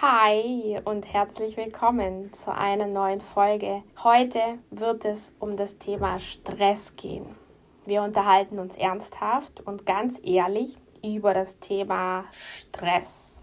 [0.00, 3.82] Hi und herzlich willkommen zu einer neuen Folge.
[4.04, 7.26] Heute wird es um das Thema Stress gehen.
[7.84, 13.40] Wir unterhalten uns ernsthaft und ganz ehrlich über das Thema Stress.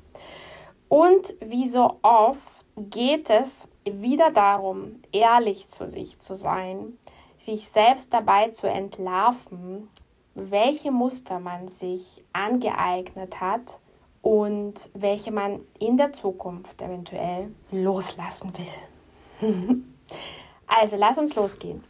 [0.87, 6.97] Und wie so oft geht es wieder darum, ehrlich zu sich zu sein,
[7.37, 9.89] sich selbst dabei zu entlarven,
[10.35, 13.77] welche Muster man sich angeeignet hat
[14.25, 19.83] und welche man in der Zukunft eventuell loslassen will.
[20.67, 21.83] also lass uns losgehen.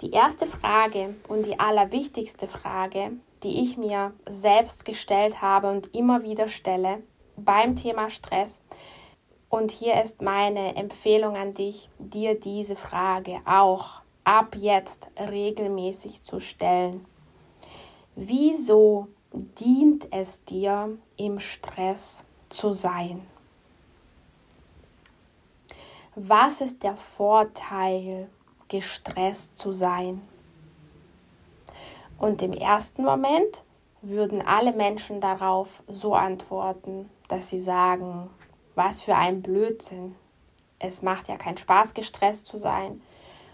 [0.00, 6.22] Die erste Frage und die allerwichtigste Frage, die ich mir selbst gestellt habe und immer
[6.22, 7.02] wieder stelle
[7.36, 8.62] beim Thema Stress,
[9.50, 16.40] und hier ist meine Empfehlung an dich, dir diese Frage auch ab jetzt regelmäßig zu
[16.40, 17.04] stellen.
[18.16, 23.26] Wieso dient es dir, im Stress zu sein?
[26.14, 28.28] Was ist der Vorteil,
[28.68, 30.20] gestresst zu sein?
[32.18, 33.62] Und im ersten Moment
[34.02, 38.28] würden alle Menschen darauf so antworten, dass sie sagen,
[38.74, 40.14] was für ein Blödsinn.
[40.78, 43.00] Es macht ja keinen Spaß, gestresst zu sein.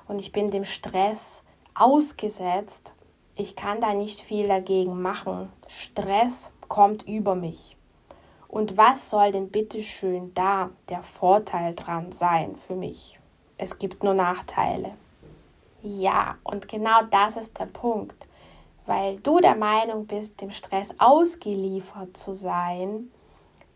[0.09, 1.43] Und ich bin dem Stress
[1.75, 2.93] ausgesetzt
[3.39, 5.51] ich kann da nicht viel dagegen machen.
[5.69, 7.77] Stress kommt über mich.
[8.49, 13.21] Und was soll denn bitteschön da der Vorteil dran sein für mich?
[13.57, 14.93] Es gibt nur Nachteile.
[15.83, 18.27] Ja, und genau das ist der Punkt.
[18.87, 23.11] Weil du der Meinung bist, dem Stress ausgeliefert zu sein,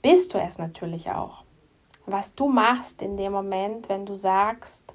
[0.00, 1.44] bist du es natürlich auch.
[2.06, 4.92] Was du machst in dem Moment, wenn du sagst,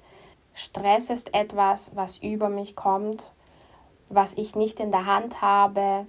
[0.52, 3.30] Stress ist etwas, was über mich kommt,
[4.08, 6.06] was ich nicht in der Hand habe,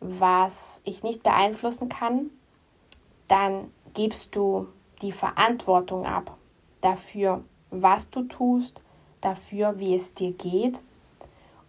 [0.00, 2.30] was ich nicht beeinflussen kann,
[3.26, 4.68] dann gibst du
[5.02, 6.36] die Verantwortung ab
[6.80, 8.80] dafür, was du tust,
[9.20, 10.80] dafür, wie es dir geht.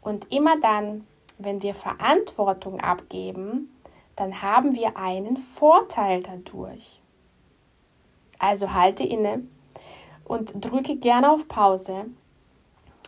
[0.02, 1.06] Und immer dann,
[1.38, 3.76] wenn wir Verantwortung abgeben,
[4.16, 7.02] dann haben wir einen Vorteil dadurch.
[8.38, 9.44] Also halte inne
[10.26, 12.06] und drücke gerne auf Pause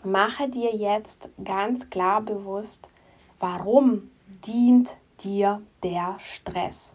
[0.06, 2.88] mache dir jetzt ganz klar bewusst,
[3.40, 4.12] warum
[4.46, 6.94] dient dir der Stress.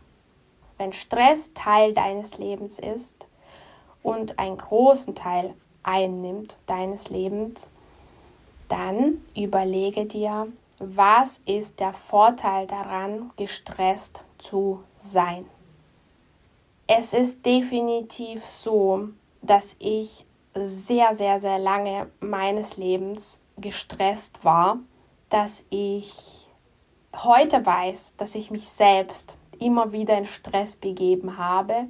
[0.78, 3.27] Wenn Stress Teil deines Lebens ist
[4.03, 7.71] und einen großen Teil einnimmt deines Lebens,
[8.69, 15.47] dann überlege dir, was ist der Vorteil daran, gestresst zu sein.
[16.87, 19.09] Es ist definitiv so,
[19.41, 20.26] dass ich
[20.65, 24.78] sehr, sehr, sehr lange meines Lebens gestresst war,
[25.28, 26.49] dass ich
[27.15, 31.87] heute weiß, dass ich mich selbst immer wieder in Stress begeben habe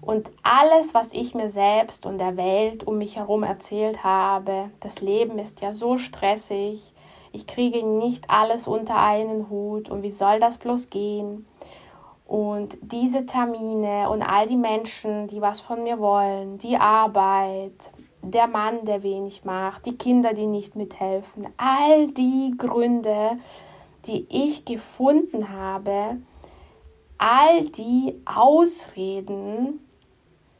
[0.00, 5.00] und alles, was ich mir selbst und der Welt um mich herum erzählt habe, das
[5.00, 6.92] Leben ist ja so stressig,
[7.32, 11.46] ich kriege nicht alles unter einen Hut und wie soll das bloß gehen?
[12.28, 17.90] Und diese Termine und all die Menschen, die was von mir wollen, die Arbeit,
[18.20, 23.38] der Mann, der wenig macht, die Kinder, die nicht mithelfen, all die Gründe,
[24.04, 26.18] die ich gefunden habe,
[27.16, 29.80] all die Ausreden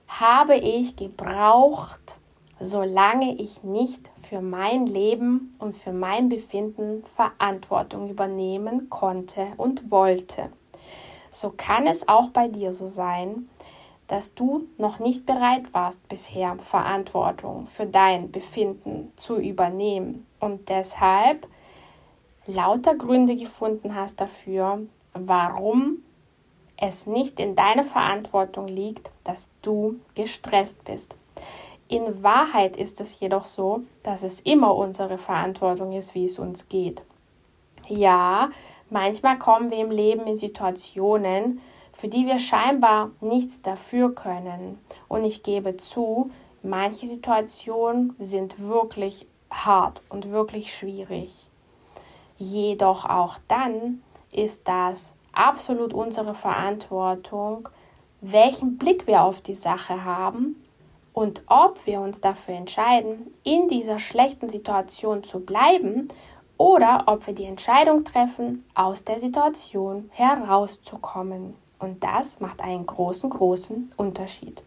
[0.08, 2.16] habe ich gebraucht,
[2.60, 10.48] solange ich nicht für mein Leben und für mein Befinden Verantwortung übernehmen konnte und wollte
[11.30, 13.48] so kann es auch bei dir so sein,
[14.06, 21.46] dass du noch nicht bereit warst bisher Verantwortung für dein Befinden zu übernehmen und deshalb
[22.46, 24.80] lauter Gründe gefunden hast dafür,
[25.12, 25.98] warum
[26.78, 31.16] es nicht in deiner Verantwortung liegt, dass du gestresst bist.
[31.88, 36.68] In Wahrheit ist es jedoch so, dass es immer unsere Verantwortung ist, wie es uns
[36.68, 37.02] geht.
[37.88, 38.50] Ja,
[38.90, 41.60] Manchmal kommen wir im Leben in Situationen,
[41.92, 44.78] für die wir scheinbar nichts dafür können.
[45.08, 46.30] Und ich gebe zu,
[46.62, 51.48] manche Situationen sind wirklich hart und wirklich schwierig.
[52.36, 54.02] Jedoch auch dann
[54.32, 57.68] ist das absolut unsere Verantwortung,
[58.20, 60.56] welchen Blick wir auf die Sache haben
[61.12, 66.08] und ob wir uns dafür entscheiden, in dieser schlechten Situation zu bleiben
[66.58, 71.54] oder ob wir die Entscheidung treffen, aus der Situation herauszukommen.
[71.78, 74.62] Und das macht einen großen, großen Unterschied.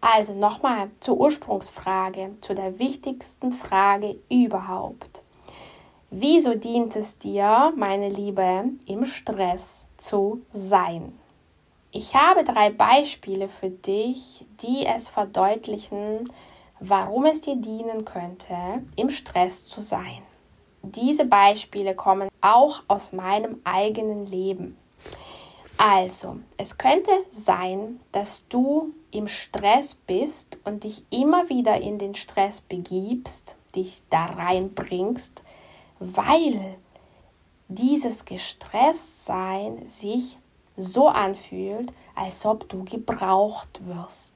[0.00, 5.22] Also nochmal zur Ursprungsfrage, zu der wichtigsten Frage überhaupt.
[6.10, 11.12] Wieso dient es dir, meine Liebe, im Stress zu sein?
[11.90, 16.30] Ich habe drei Beispiele für dich, die es verdeutlichen,
[16.78, 18.54] warum es dir dienen könnte,
[18.94, 20.22] im Stress zu sein.
[20.82, 24.76] Diese Beispiele kommen auch aus meinem eigenen Leben.
[25.76, 32.14] Also, es könnte sein, dass du im Stress bist und dich immer wieder in den
[32.14, 35.42] Stress begibst, dich da reinbringst,
[36.00, 36.76] weil
[37.68, 40.38] dieses Gestresstsein sich
[40.76, 44.34] so anfühlt, als ob du gebraucht wirst.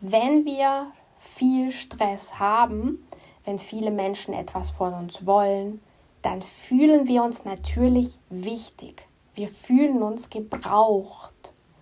[0.00, 3.06] Wenn wir viel Stress haben,
[3.44, 5.80] wenn viele Menschen etwas von uns wollen,
[6.22, 9.06] dann fühlen wir uns natürlich wichtig.
[9.34, 11.34] Wir fühlen uns gebraucht.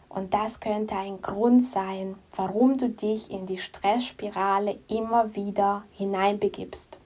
[0.09, 6.99] Und das könnte ein Grund sein, warum du dich in die Stressspirale immer wieder hineinbegibst.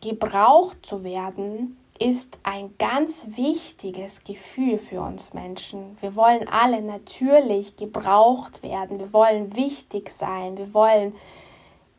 [0.00, 5.96] Gebraucht zu werden ist ein ganz wichtiges Gefühl für uns Menschen.
[6.00, 8.98] Wir wollen alle natürlich gebraucht werden.
[8.98, 10.56] Wir wollen wichtig sein.
[10.56, 11.14] Wir wollen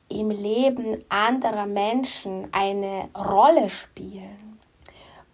[0.10, 4.60] im Leben anderer Menschen eine Rolle spielen.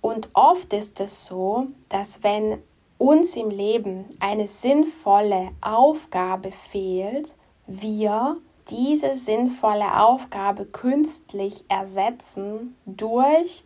[0.02, 2.62] Und oft ist es so, dass wenn
[2.98, 7.36] uns im Leben eine sinnvolle Aufgabe fehlt,
[7.68, 8.38] wir
[8.70, 13.64] diese sinnvolle Aufgabe künstlich ersetzen durch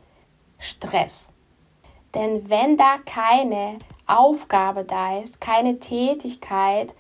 [0.58, 1.30] Stress.
[2.14, 6.94] Denn wenn da keine Aufgabe da ist, keine Tätigkeit,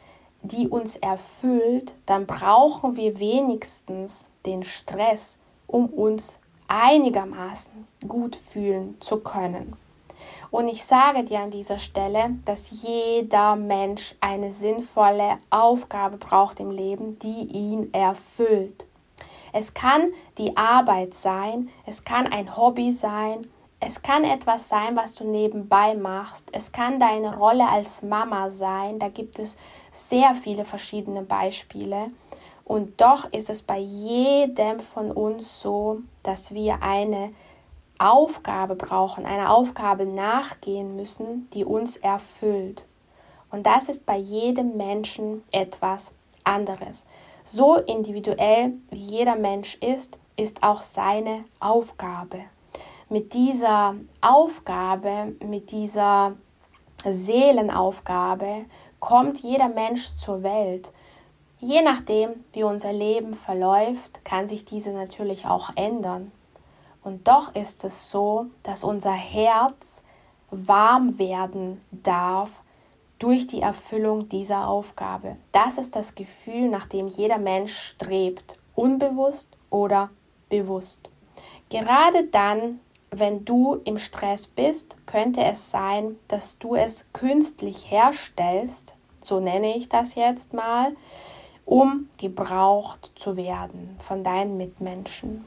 [0.43, 5.37] die uns erfüllt, dann brauchen wir wenigstens den Stress,
[5.67, 6.37] um uns
[6.67, 9.75] einigermaßen gut fühlen zu können.
[10.51, 16.71] Und ich sage dir an dieser Stelle, dass jeder Mensch eine sinnvolle Aufgabe braucht im
[16.71, 18.85] Leben, die ihn erfüllt.
[19.51, 23.47] Es kann die Arbeit sein, es kann ein Hobby sein,
[23.85, 26.47] es kann etwas sein, was du nebenbei machst.
[26.53, 28.97] Es kann deine Rolle als Mama sein.
[28.97, 29.57] Da gibt es
[29.93, 32.11] sehr viele verschiedene Beispiele.
[32.65, 37.31] Und doch ist es bei jedem von uns so, dass wir eine
[37.99, 42.85] Aufgabe brauchen, eine Aufgabe nachgehen müssen, die uns erfüllt.
[43.51, 46.11] Und das ist bei jedem Menschen etwas
[46.43, 47.05] anderes.
[47.45, 52.39] So individuell wie jeder Mensch ist, ist auch seine Aufgabe
[53.13, 56.33] mit dieser Aufgabe, mit dieser
[57.05, 58.65] Seelenaufgabe
[59.03, 60.93] kommt jeder Mensch zur Welt.
[61.59, 66.31] Je nachdem, wie unser Leben verläuft, kann sich diese natürlich auch ändern.
[67.03, 70.01] Und doch ist es so, dass unser Herz
[70.51, 72.61] warm werden darf
[73.19, 75.35] durch die Erfüllung dieser Aufgabe.
[75.51, 80.11] Das ist das Gefühl, nach dem jeder Mensch strebt, unbewusst oder
[80.47, 81.09] bewusst.
[81.67, 82.79] Gerade dann,
[83.19, 89.75] wenn du im Stress bist, könnte es sein, dass du es künstlich herstellst, so nenne
[89.75, 90.95] ich das jetzt mal,
[91.65, 95.45] um gebraucht zu werden von deinen Mitmenschen.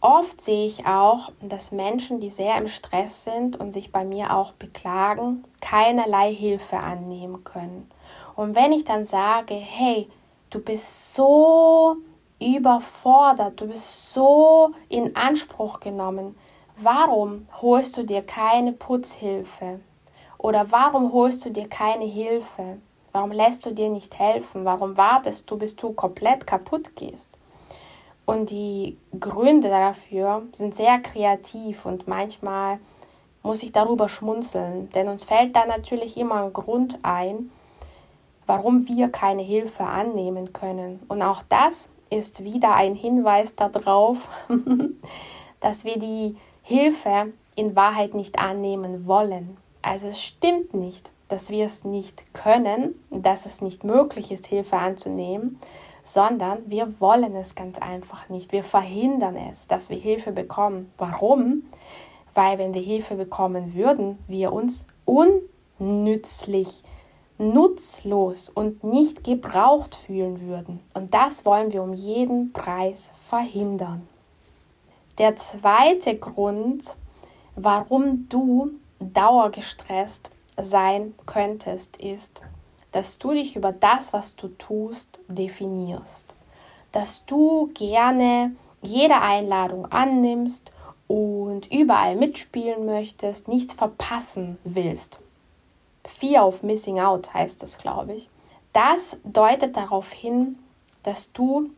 [0.00, 4.36] Oft sehe ich auch, dass Menschen, die sehr im Stress sind und sich bei mir
[4.36, 7.90] auch beklagen, keinerlei Hilfe annehmen können.
[8.36, 10.08] Und wenn ich dann sage, hey,
[10.50, 11.96] du bist so
[12.40, 16.36] überfordert, du bist so in Anspruch genommen.
[16.76, 19.80] Warum holst du dir keine Putzhilfe?
[20.38, 22.78] Oder warum holst du dir keine Hilfe?
[23.12, 24.64] Warum lässt du dir nicht helfen?
[24.66, 27.30] Warum wartest du, bis du komplett kaputt gehst?
[28.26, 32.80] Und die Gründe dafür sind sehr kreativ und manchmal
[33.42, 37.50] muss ich darüber schmunzeln, denn uns fällt da natürlich immer ein Grund ein,
[38.44, 41.00] warum wir keine Hilfe annehmen können.
[41.08, 44.28] Und auch das ist wieder ein Hinweis darauf,
[45.60, 49.56] dass wir die Hilfe in Wahrheit nicht annehmen wollen.
[49.82, 54.76] Also es stimmt nicht, dass wir es nicht können, dass es nicht möglich ist, Hilfe
[54.76, 55.58] anzunehmen,
[56.04, 58.52] sondern wir wollen es ganz einfach nicht.
[58.52, 60.92] Wir verhindern es, dass wir Hilfe bekommen.
[60.98, 61.64] Warum?
[62.34, 66.84] Weil wenn wir Hilfe bekommen würden, wir uns unnützlich
[67.38, 70.80] nutzlos und nicht gebraucht fühlen würden.
[70.94, 74.08] Und das wollen wir um jeden Preis verhindern.
[75.18, 76.94] Der zweite Grund,
[77.54, 82.40] warum du dauergestresst sein könntest, ist,
[82.92, 86.34] dass du dich über das, was du tust, definierst.
[86.92, 90.70] Dass du gerne jede Einladung annimmst
[91.08, 95.18] und überall mitspielen möchtest, nichts verpassen willst.
[96.06, 98.28] Fear of Missing Out heißt das, glaube ich.
[98.72, 100.58] Das deutet darauf hin,
[101.02, 101.70] dass du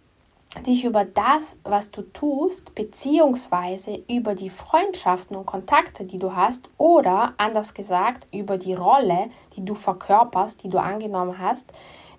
[0.66, 6.70] dich über das, was du tust, beziehungsweise über die Freundschaften und Kontakte, die du hast,
[6.78, 11.70] oder anders gesagt, über die Rolle, die du verkörperst, die du angenommen hast,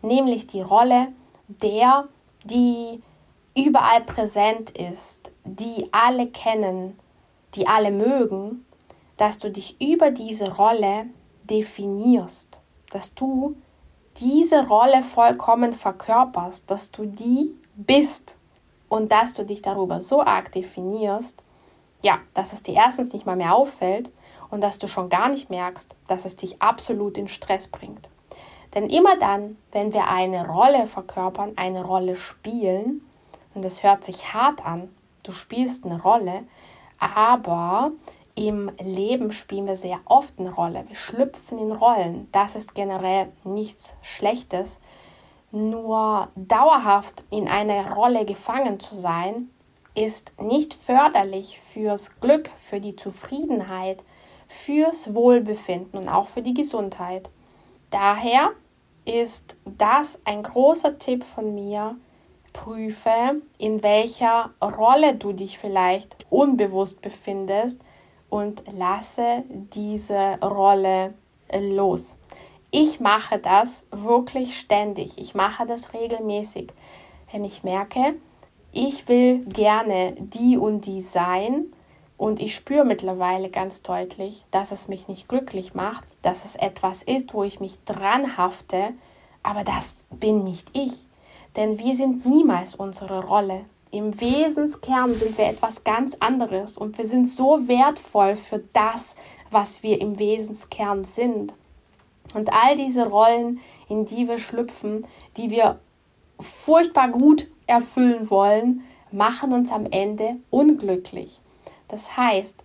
[0.01, 1.07] nämlich die Rolle
[1.47, 2.07] der,
[2.43, 3.01] die
[3.57, 6.97] überall präsent ist, die alle kennen,
[7.55, 8.65] die alle mögen,
[9.17, 11.07] dass du dich über diese Rolle
[11.49, 12.59] definierst,
[12.91, 13.55] dass du
[14.17, 18.37] diese Rolle vollkommen verkörperst, dass du die bist
[18.89, 21.41] und dass du dich darüber so arg definierst,
[22.01, 24.11] ja, dass es dir erstens nicht mal mehr auffällt
[24.49, 28.09] und dass du schon gar nicht merkst, dass es dich absolut in Stress bringt.
[28.73, 33.01] Denn immer dann, wenn wir eine Rolle verkörpern, eine Rolle spielen,
[33.55, 34.89] und das hört sich hart an,
[35.23, 36.43] du spielst eine Rolle,
[36.99, 37.91] aber
[38.35, 40.85] im Leben spielen wir sehr oft eine Rolle.
[40.87, 42.27] Wir schlüpfen in Rollen.
[42.31, 44.79] Das ist generell nichts Schlechtes.
[45.51, 49.49] Nur dauerhaft in einer Rolle gefangen zu sein,
[49.95, 54.03] ist nicht förderlich fürs Glück, für die Zufriedenheit,
[54.47, 57.29] fürs Wohlbefinden und auch für die Gesundheit.
[57.91, 58.51] Daher
[59.05, 61.95] ist das ein großer Tipp von mir.
[62.53, 67.79] Prüfe, in welcher Rolle du dich vielleicht unbewusst befindest
[68.29, 71.13] und lasse diese Rolle
[71.53, 72.15] los.
[72.71, 75.17] Ich mache das wirklich ständig.
[75.17, 76.71] Ich mache das regelmäßig.
[77.31, 78.15] Wenn ich merke,
[78.71, 81.65] ich will gerne die und die sein
[82.17, 87.01] und ich spüre mittlerweile ganz deutlich, dass es mich nicht glücklich macht, dass es etwas
[87.01, 88.93] ist, wo ich mich dran hafte,
[89.41, 91.07] aber das bin nicht ich.
[91.55, 93.65] Denn wir sind niemals unsere Rolle.
[93.91, 99.15] Im Wesenskern sind wir etwas ganz anderes und wir sind so wertvoll für das,
[99.49, 101.53] was wir im Wesenskern sind.
[102.35, 105.79] Und all diese Rollen, in die wir schlüpfen, die wir
[106.39, 111.41] furchtbar gut erfüllen wollen, machen uns am Ende unglücklich.
[111.87, 112.63] Das heißt,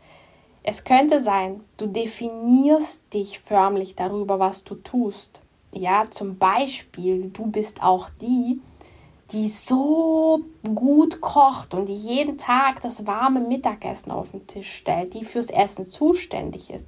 [0.63, 5.43] es könnte sein, du definierst dich förmlich darüber, was du tust.
[5.73, 8.61] Ja, zum Beispiel, du bist auch die,
[9.33, 10.41] die so
[10.75, 15.51] gut kocht und die jeden Tag das warme Mittagessen auf den Tisch stellt, die fürs
[15.51, 16.87] Essen zuständig ist.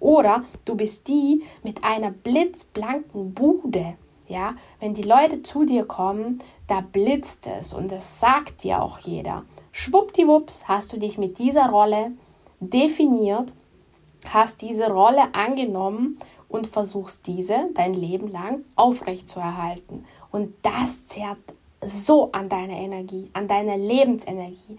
[0.00, 3.94] Oder du bist die mit einer blitzblanken Bude.
[4.28, 8.98] Ja, wenn die Leute zu dir kommen, da blitzt es und das sagt dir auch
[8.98, 9.44] jeder.
[9.70, 12.10] Schwuppdiwupps hast du dich mit dieser Rolle
[12.58, 13.52] definiert,
[14.28, 20.04] hast diese Rolle angenommen und versuchst diese dein Leben lang aufrechtzuerhalten.
[20.32, 21.38] Und das zerrt
[21.86, 24.78] so an deiner Energie, an deiner Lebensenergie.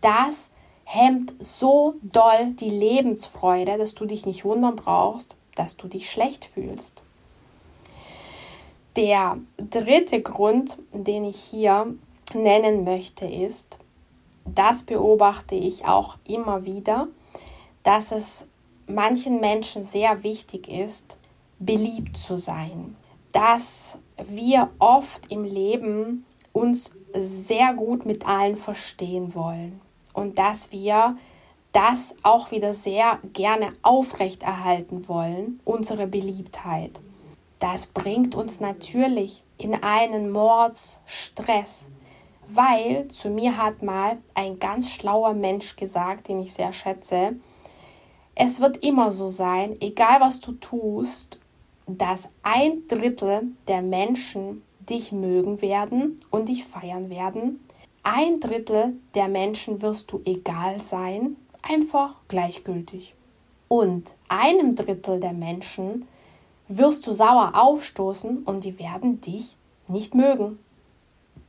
[0.00, 0.50] Das
[0.84, 6.44] hemmt so doll die Lebensfreude, dass du dich nicht wundern brauchst, dass du dich schlecht
[6.44, 7.02] fühlst.
[8.96, 11.94] Der dritte Grund, den ich hier
[12.32, 13.78] nennen möchte, ist,
[14.44, 17.08] das beobachte ich auch immer wieder,
[17.82, 18.46] dass es
[18.86, 21.16] manchen Menschen sehr wichtig ist,
[21.58, 22.96] beliebt zu sein.
[23.32, 29.82] Dass wir oft im Leben uns sehr gut mit allen verstehen wollen
[30.14, 31.16] und dass wir
[31.72, 37.00] das auch wieder sehr gerne aufrechterhalten wollen, unsere Beliebtheit.
[37.58, 41.88] Das bringt uns natürlich in einen Mordsstress,
[42.46, 47.34] weil zu mir hat mal ein ganz schlauer Mensch gesagt, den ich sehr schätze,
[48.36, 51.38] es wird immer so sein, egal was du tust,
[51.86, 57.60] dass ein Drittel der Menschen dich mögen werden und dich feiern werden.
[58.02, 63.14] Ein Drittel der Menschen wirst du egal sein, einfach gleichgültig.
[63.68, 66.06] Und einem Drittel der Menschen
[66.68, 69.56] wirst du sauer aufstoßen und die werden dich
[69.88, 70.58] nicht mögen.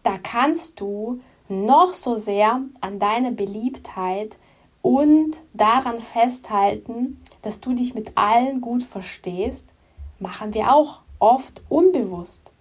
[0.03, 4.37] Da kannst du noch so sehr an deine Beliebtheit
[4.81, 9.73] und daran festhalten, dass du dich mit allen gut verstehst,
[10.19, 12.51] machen wir auch oft unbewusst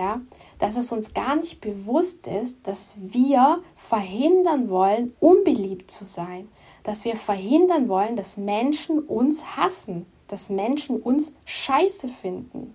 [0.00, 0.20] ja,
[0.58, 6.48] dass es uns gar nicht bewusst ist, dass wir verhindern wollen, unbeliebt zu sein,
[6.84, 12.74] dass wir verhindern wollen, dass Menschen uns hassen, dass Menschen uns scheiße finden.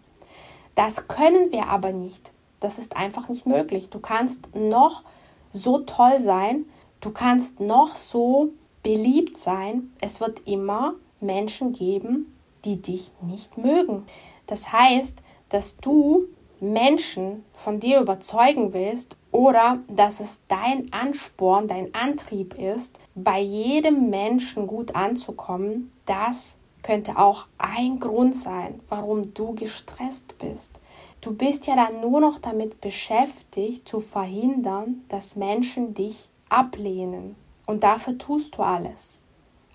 [0.75, 2.32] Das können wir aber nicht.
[2.60, 3.89] Das ist einfach nicht möglich.
[3.89, 5.01] Du kannst noch
[5.50, 6.65] so toll sein,
[7.01, 8.51] du kannst noch so
[8.84, 9.91] beliebt sein.
[10.00, 14.05] Es wird immer Menschen geben, die dich nicht mögen.
[14.46, 16.27] Das heißt, dass du
[16.74, 24.10] Menschen von dir überzeugen willst oder dass es dein Ansporn, dein Antrieb ist, bei jedem
[24.10, 30.79] Menschen gut anzukommen, das könnte auch ein Grund sein, warum du gestresst bist.
[31.19, 37.36] Du bist ja dann nur noch damit beschäftigt, zu verhindern, dass Menschen dich ablehnen.
[37.65, 39.19] Und dafür tust du alles.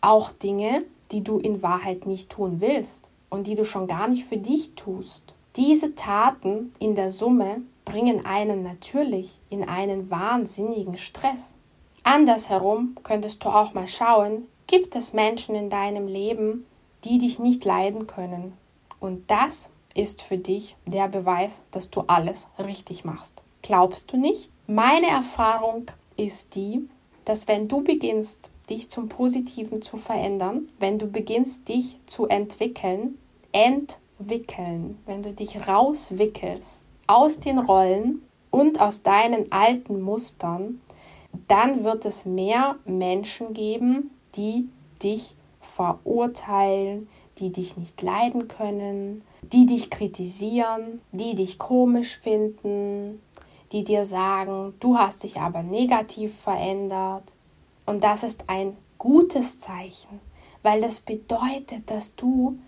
[0.00, 4.24] Auch Dinge, die du in Wahrheit nicht tun willst und die du schon gar nicht
[4.24, 5.34] für dich tust.
[5.56, 11.56] Diese Taten in der Summe bringen einen natürlich in einen wahnsinnigen Stress.
[12.04, 16.66] Andersherum könntest du auch mal schauen, gibt es Menschen in deinem Leben,
[17.04, 18.52] die dich nicht leiden können.
[19.00, 23.42] Und das ist für dich der Beweis, dass du alles richtig machst.
[23.62, 24.50] Glaubst du nicht?
[24.66, 26.88] Meine Erfahrung ist die,
[27.24, 33.18] dass wenn du beginnst, dich zum Positiven zu verändern, wenn du beginnst, dich zu entwickeln,
[33.52, 40.80] ent wickeln, wenn du dich rauswickelst aus den Rollen und aus deinen alten Mustern,
[41.48, 44.68] dann wird es mehr Menschen geben, die
[45.02, 47.08] dich verurteilen,
[47.38, 53.20] die dich nicht leiden können, die dich kritisieren, die dich komisch finden,
[53.72, 57.32] die dir sagen, du hast dich aber negativ verändert.
[57.86, 60.20] Und das ist ein gutes Zeichen,
[60.62, 62.58] weil das bedeutet, dass du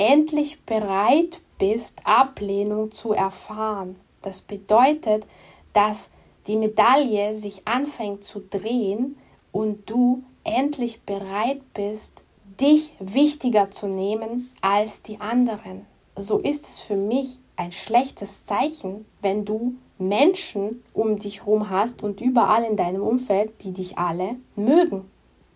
[0.00, 3.96] endlich bereit bist, Ablehnung zu erfahren.
[4.22, 5.26] Das bedeutet,
[5.74, 6.08] dass
[6.46, 9.18] die Medaille sich anfängt zu drehen
[9.52, 12.22] und du endlich bereit bist,
[12.58, 15.84] dich wichtiger zu nehmen als die anderen.
[16.16, 22.02] So ist es für mich ein schlechtes Zeichen, wenn du Menschen um dich herum hast
[22.02, 25.10] und überall in deinem Umfeld, die dich alle mögen.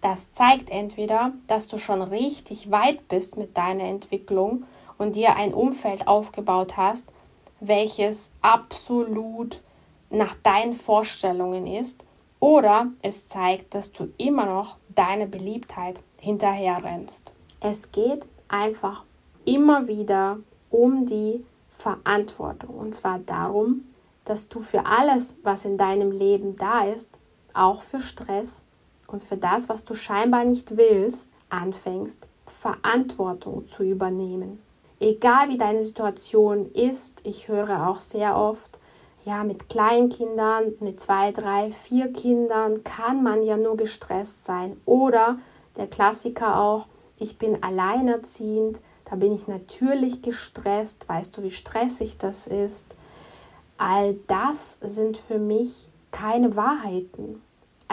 [0.04, 4.64] Das zeigt entweder, dass du schon richtig weit bist mit deiner Entwicklung
[4.98, 7.10] und dir ein Umfeld aufgebaut hast,
[7.58, 9.62] welches absolut
[10.10, 12.04] nach deinen Vorstellungen ist,
[12.38, 17.32] oder es zeigt, dass du immer noch deine Beliebtheit hinterherrennst.
[17.60, 19.04] Es geht einfach
[19.46, 20.36] immer wieder
[20.68, 22.76] um die Verantwortung.
[22.76, 23.86] Und zwar darum,
[24.26, 27.08] dass du für alles, was in deinem Leben da ist,
[27.54, 28.60] auch für Stress,
[29.08, 34.60] und für das, was du scheinbar nicht willst, anfängst, Verantwortung zu übernehmen.
[35.00, 38.78] Egal wie deine Situation ist, ich höre auch sehr oft,
[39.24, 44.78] ja, mit Kleinkindern, mit zwei, drei, vier Kindern kann man ja nur gestresst sein.
[44.84, 45.38] Oder
[45.76, 46.86] der Klassiker auch,
[47.18, 51.08] ich bin alleinerziehend, da bin ich natürlich gestresst.
[51.08, 52.94] Weißt du, wie stressig das ist?
[53.78, 57.42] All das sind für mich keine Wahrheiten.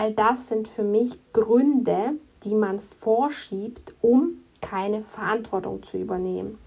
[0.02, 6.58] All das sind für mich Gründe, die man vorschiebt, um keine Verantwortung zu übernehmen.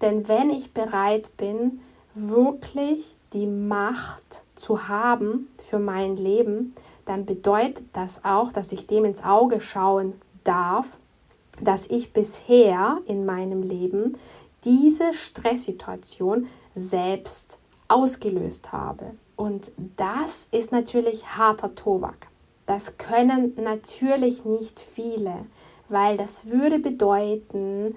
[0.00, 1.80] Denn wenn ich bereit bin,
[2.14, 6.74] wirklich die Macht zu haben für mein Leben,
[7.04, 10.96] dann bedeutet das auch, dass ich dem ins Auge schauen darf,
[11.60, 14.16] dass ich bisher in meinem Leben
[14.64, 19.10] diese Stresssituation selbst ausgelöst habe.
[19.36, 22.28] Und das ist natürlich harter Tobak.
[22.66, 25.46] Das können natürlich nicht viele,
[25.88, 27.94] weil das würde bedeuten,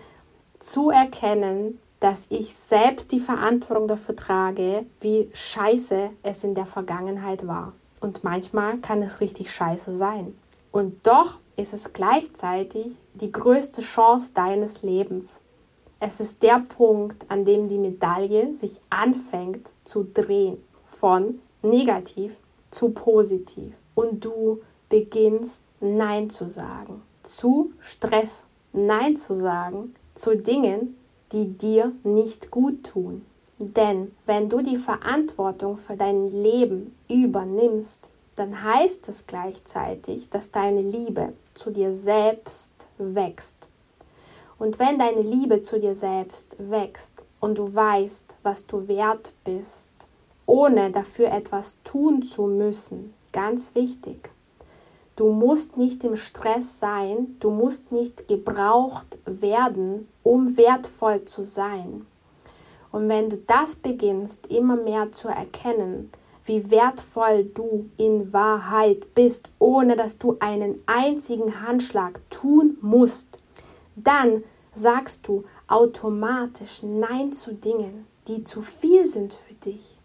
[0.60, 7.48] zu erkennen, dass ich selbst die Verantwortung dafür trage, wie scheiße es in der Vergangenheit
[7.48, 7.74] war.
[8.02, 10.38] Und manchmal kann es richtig scheiße sein.
[10.72, 15.42] Und doch ist es gleichzeitig die größte Chance deines Lebens.
[16.00, 22.36] Es ist der Punkt, an dem die Medaille sich anfängt zu drehen, von negativ
[22.70, 30.96] zu positiv und du beginnst Nein zu sagen, zu Stress Nein zu sagen, zu Dingen,
[31.32, 33.26] die dir nicht gut tun.
[33.58, 40.82] Denn wenn du die Verantwortung für dein Leben übernimmst, dann heißt es gleichzeitig, dass deine
[40.82, 43.68] Liebe zu dir selbst wächst.
[44.60, 50.06] Und wenn deine Liebe zu dir selbst wächst und du weißt, was du wert bist,
[50.46, 54.32] ohne dafür etwas tun zu müssen, ganz wichtig,
[55.18, 62.06] Du musst nicht im Stress sein, du musst nicht gebraucht werden, um wertvoll zu sein.
[62.92, 66.12] Und wenn du das beginnst, immer mehr zu erkennen,
[66.46, 73.40] wie wertvoll du in Wahrheit bist, ohne dass du einen einzigen Handschlag tun musst,
[73.96, 74.44] dann
[74.76, 79.98] sagst du automatisch Nein zu Dingen, die zu viel sind für dich.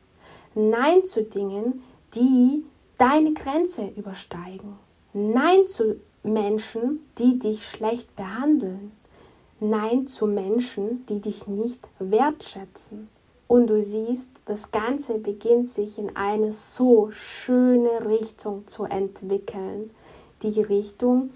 [0.54, 1.82] Nein zu Dingen,
[2.14, 2.64] die
[3.02, 4.78] deine Grenze übersteigen.
[5.12, 8.92] Nein zu Menschen, die dich schlecht behandeln.
[9.58, 13.08] Nein zu Menschen, die dich nicht wertschätzen.
[13.48, 19.90] und du siehst, das Ganze beginnt sich in eine so schöne Richtung zu entwickeln.
[20.42, 21.30] Die Richtung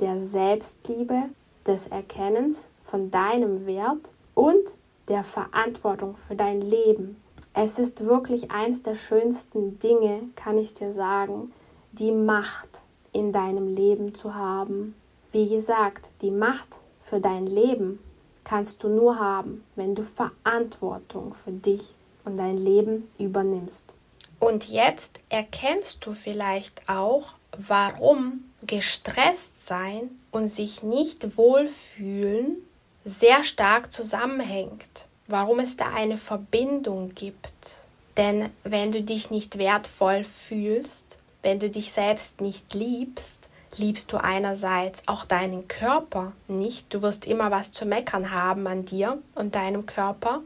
[0.00, 1.22] der Selbstliebe,
[1.66, 4.74] des Erkennens von deinem Wert und
[5.08, 7.16] der Verantwortung für dein Leben.
[7.54, 11.52] Es ist wirklich eins der schönsten Dinge, kann ich dir sagen,
[11.92, 12.82] die Macht
[13.12, 14.94] in deinem Leben zu haben.
[15.32, 17.98] Wie gesagt, die Macht für dein Leben
[18.44, 23.92] kannst du nur haben, wenn du Verantwortung für dich und dein Leben übernimmst.
[24.38, 32.56] Und jetzt erkennst du vielleicht auch, warum gestresst sein und sich nicht wohlfühlen
[33.04, 37.76] sehr stark zusammenhängt, warum es da eine Verbindung gibt.
[38.16, 44.16] Denn wenn du dich nicht wertvoll fühlst, wenn du dich selbst nicht liebst, liebst du
[44.16, 46.92] einerseits auch deinen Körper nicht.
[46.92, 50.40] Du wirst immer was zu meckern haben an dir und deinem Körper.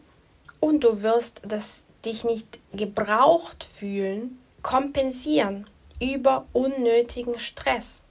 [0.60, 5.66] Und du wirst das dich nicht gebraucht fühlen, kompensieren
[6.00, 8.02] über unnötigen Stress.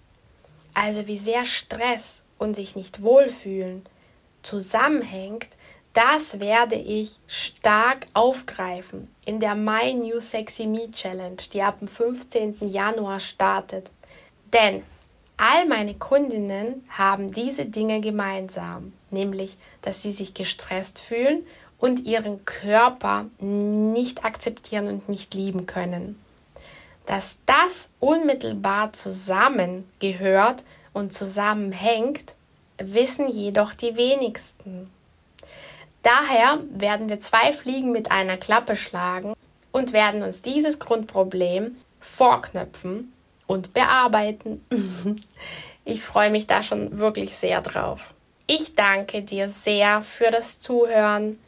[0.73, 3.85] Also wie sehr Stress und sich nicht wohlfühlen
[4.41, 5.47] zusammenhängt,
[5.93, 11.87] das werde ich stark aufgreifen in der My New Sexy Me Challenge, die ab dem
[11.87, 12.69] 15.
[12.69, 13.89] Januar startet.
[14.53, 14.83] Denn
[15.35, 21.45] all meine Kundinnen haben diese Dinge gemeinsam, nämlich dass sie sich gestresst fühlen
[21.77, 26.21] und ihren Körper nicht akzeptieren und nicht lieben können.
[27.05, 32.35] Dass das unmittelbar zusammengehört und zusammenhängt,
[32.77, 34.89] wissen jedoch die wenigsten.
[36.03, 39.33] Daher werden wir zwei Fliegen mit einer Klappe schlagen
[39.71, 43.13] und werden uns dieses Grundproblem vorknöpfen
[43.47, 44.65] und bearbeiten.
[45.85, 48.07] ich freue mich da schon wirklich sehr drauf.
[48.47, 51.39] Ich danke dir sehr für das Zuhören.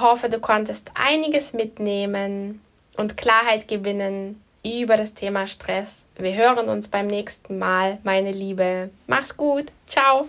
[0.00, 2.60] Hoffe, du konntest einiges mitnehmen
[2.96, 6.04] und Klarheit gewinnen über das Thema Stress.
[6.16, 8.90] Wir hören uns beim nächsten Mal, meine Liebe.
[9.06, 9.72] Mach's gut.
[9.86, 10.28] Ciao.